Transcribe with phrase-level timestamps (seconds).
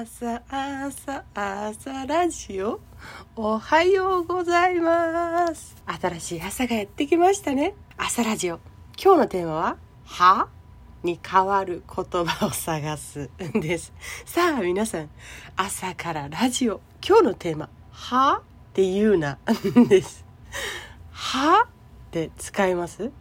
[0.00, 2.80] 朝朝朝ラジオ。
[3.36, 5.76] おはようございます。
[5.84, 7.74] 新しい朝がやってきましたね。
[7.98, 8.60] 朝ラジオ。
[8.98, 9.76] 今日のテーマは
[10.06, 10.48] 「は?」
[11.04, 13.92] に変わる言葉を探すんです。
[14.24, 15.10] さあ皆さん
[15.54, 16.80] 朝からラジオ。
[17.06, 18.40] 今日のテーマ「は?」
[18.70, 19.38] って言うな。
[19.86, 20.24] です。
[21.10, 23.12] はって使います？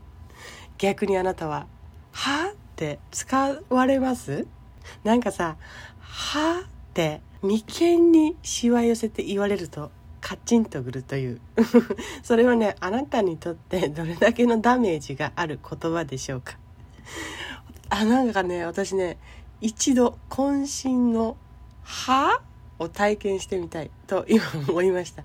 [0.78, 1.68] 逆にあなたは
[2.14, 4.48] 「は?」って使われます？
[5.04, 5.58] なんかさ
[6.00, 7.64] 「は?」って眉
[7.98, 11.42] 間にしわ寄せて言われるとカチンとくるという
[12.24, 16.58] それはねあなたにとってどれだけのダメージがある言葉でしょうか
[17.90, 19.18] あなんかね私ね
[19.62, 21.38] 一度渾身の
[21.84, 22.42] 「は?」
[22.80, 25.24] を体験してみたいと今思いました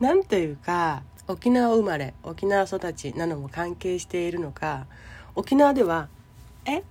[0.00, 4.86] なんというか沖縄生まれ沖縄育ちなのも関係しているのか
[5.34, 6.08] 沖縄では
[6.66, 6.82] 「え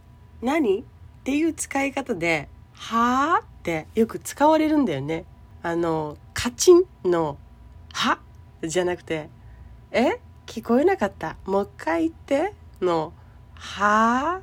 [0.41, 0.83] 何?」
[1.25, 5.25] っていう使い方で「はあ?」ってよく使われるんだよね。
[5.63, 7.39] あのカチンの
[7.93, 8.19] 「は」
[8.61, 9.31] じゃなくて
[9.89, 10.19] 「え？
[10.45, 13.11] 聞こえなかったもう一回言って」の
[13.57, 14.41] 「はあ?」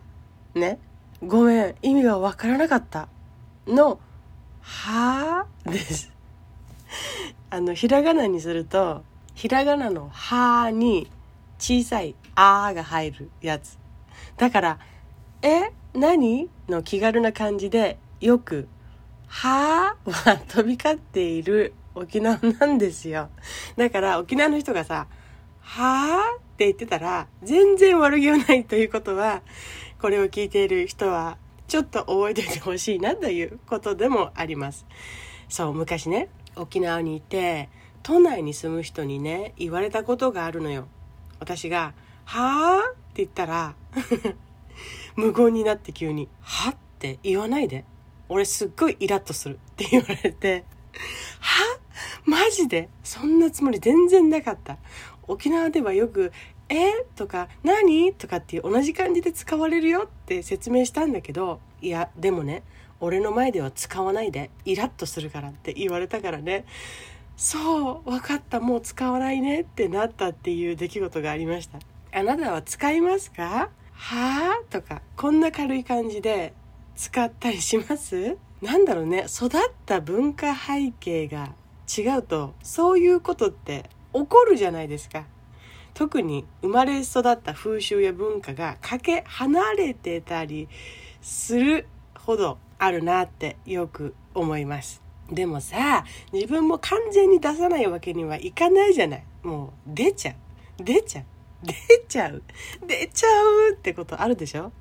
[0.58, 0.80] ね
[1.24, 3.06] ごめん意味がわからなかった
[3.68, 4.00] の
[4.60, 6.10] 「はあ?」です。
[7.50, 9.04] あのひらがなにすると
[9.36, 11.08] ひらがなの「は」に
[11.60, 13.78] 小さい「あー」が入るやつ
[14.36, 14.78] だから
[15.42, 15.70] 「え？
[15.94, 18.68] 何?」の気軽な感じでよく
[19.28, 23.28] 「はあ」は飛び交っている沖縄なんですよ
[23.76, 25.06] だから沖縄の人がさ
[25.60, 29.42] 「はあ」って言ってたら全然悪気はないということは
[30.00, 31.36] これを聞いている人は
[31.68, 34.86] ちょっと覚えておいてほしいなということでもあります
[35.48, 37.68] そう昔ね沖縄にいて
[38.02, 40.88] 都内に住む人にね言われたことがあるのよ
[41.38, 43.74] 私が「はあ?」って言ったら
[45.16, 47.84] 無言になって急に「は?」って言わないで。
[48.28, 50.64] 俺すっごいイラッとするって言われて
[51.40, 51.78] 「は？
[52.24, 52.88] マジで？
[53.04, 54.78] そんなつもり全然なかった。
[55.28, 56.32] 沖縄ではよく
[56.70, 57.04] 「え？
[57.14, 62.62] とか「何?」とかっていう同じ感じで使われるよって説明したんだけどいやでもね
[63.00, 66.64] 俺の前では使わないでイラッとするからって言われたからね。
[67.36, 71.78] そう分かったもう使わないねってなったっていう出来事がありました。
[72.18, 73.68] あなたは使いますか？
[74.04, 74.64] はあ？
[74.68, 76.54] とかこんな軽い感じで
[76.96, 78.36] 使ったりします？
[78.60, 79.26] なんだろうね。
[79.28, 79.50] 育っ
[79.86, 81.52] た文化背景が
[81.96, 85.24] 違うとそういうことって起こるじゃないですか。
[85.94, 90.68] 特に生まれ育った風習や文化がかけ離れてたり
[91.20, 91.86] する
[92.18, 95.00] ほどあるなってよく思います。
[95.30, 99.24] でもさ自分も完全に出さないわけにはいかないじゃない。
[99.44, 100.82] もう出ちゃう。
[100.82, 101.24] 出ちゃう。
[101.62, 101.74] 出
[102.08, 102.42] ちゃう。
[102.86, 104.72] 出ちゃうってことあるでしょ？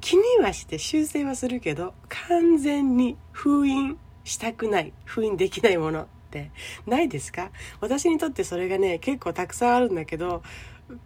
[0.00, 4.92] 気にはして修正はするけど完全に封印したくない。
[5.04, 6.50] 封印できないものって。
[6.86, 7.50] ないですか？
[7.80, 10.42] 私にとってそれがね結構たくさんあるんだけど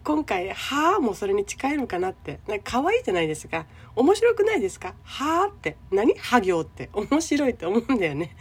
[0.03, 2.39] 今回「はあ」もそれに近いのかなって。
[2.47, 3.65] なんか可愛いじゃないですか。
[3.95, 4.93] 面白くないですか？
[5.03, 5.75] はあって。
[5.91, 6.13] 何？
[6.17, 6.89] は行って。
[6.93, 8.35] 面白いって思うんだよね。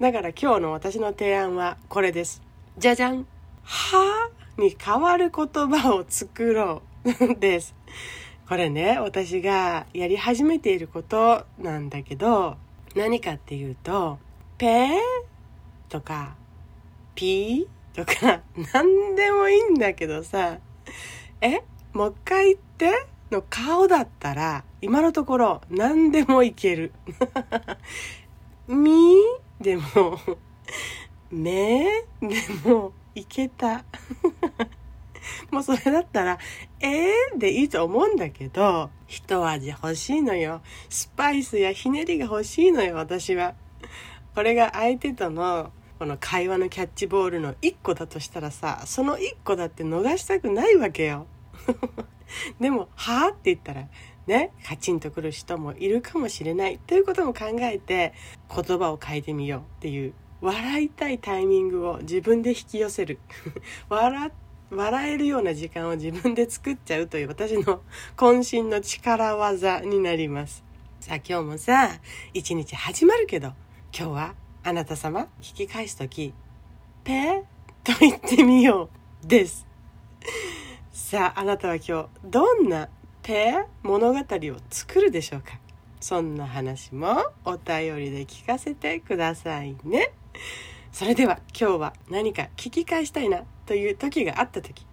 [0.00, 2.42] だから今日の私の提案はこれです。
[2.78, 3.26] じゃじゃん。
[3.62, 7.74] はあに変わる言葉を作ろうです
[8.48, 12.56] これね私がやり始めていることなんだけど
[12.94, 14.18] 何かっていうと
[14.58, 14.98] 「ペー」
[15.88, 16.36] とか
[17.14, 20.58] 「ピー」とか 何でもいいんだけどさ
[21.40, 21.60] え
[21.92, 26.92] もう一回言っての顔だったら今のところ何でもいける。
[28.68, 29.16] み
[29.60, 30.18] でも、
[31.30, 33.84] めでもいけた。
[35.50, 36.38] もうそれだったら、
[36.80, 40.62] えーでいいと思うんだけど、一味欲しいのよ。
[40.88, 43.54] スパイスやひねりが欲しいのよ、私は。
[44.34, 51.26] これが相手とのこの会話のキャッチボールの1個だとしたらさその1個だって逃したくないわけよ
[52.60, 53.88] でも「はあ?」って言ったら
[54.26, 58.12] ねカチンとくる人もいるかもしれないということも考えて
[58.54, 63.18] 言葉を変えてみようっていう笑いたいタイミングを自分で引き寄せる。
[63.88, 64.30] 笑
[64.70, 67.82] 笑えるような時間を自分で作っちゃうという私の
[68.16, 70.64] 渾身の力技になります。
[71.00, 72.00] さあ今日もさ
[72.34, 73.52] 一日始まるけど
[73.96, 74.34] 今日は
[74.64, 76.34] あなた様聞き返す時
[77.04, 77.42] ペー
[77.84, 78.90] と言ってみよ
[79.22, 79.66] うです。
[80.90, 82.88] さああなたは今日どんな
[83.22, 85.60] ペー物語を作るでしょうか？
[86.00, 90.12] そんな話もお便りで聞かせてくださいね。
[90.92, 94.86] それでは今日は何か聞き返したいなという時があった時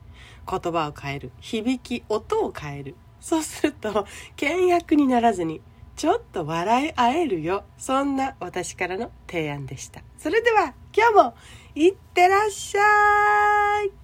[0.49, 4.05] 言葉を変える響き音を変えるそうすると
[4.35, 5.61] 倹約にならずに
[5.95, 7.63] ちょっと笑い合えるよ。
[7.77, 10.01] そんな私からの提案でした。
[10.17, 11.35] それでは今日も
[11.75, 14.02] いってらっしゃい